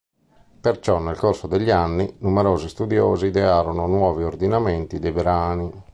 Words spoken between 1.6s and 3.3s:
anni, numerosi studiosi